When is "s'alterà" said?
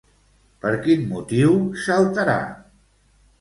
1.83-2.39